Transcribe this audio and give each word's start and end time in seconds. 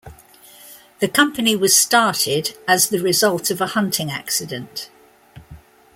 The 0.97 1.07
company 1.07 1.55
was 1.55 1.75
started 1.77 2.57
as 2.67 2.89
the 2.89 3.03
result 3.03 3.51
of 3.51 3.61
a 3.61 3.67
hunting 3.67 4.09
accident. 4.09 4.89